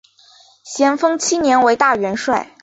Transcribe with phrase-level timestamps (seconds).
[0.63, 2.55] 咸丰七年为大元帅。